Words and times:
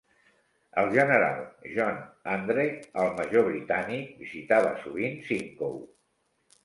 El 0.83 0.87
general 0.93 1.43
John 1.73 1.99
Andre, 2.37 2.65
el 3.03 3.13
major 3.21 3.45
britànic, 3.51 4.11
visitava 4.25 4.73
sovint 4.87 5.21
Simcoe. 5.29 5.87